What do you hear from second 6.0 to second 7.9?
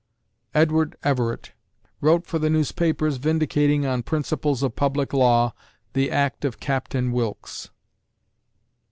act of Captain Wilkes.